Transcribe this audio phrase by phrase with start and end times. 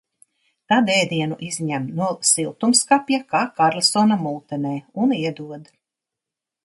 [0.71, 4.73] Tad ēdienu izņem no siltumskapja, kā Karlsona multenē,
[5.05, 5.71] un iedod.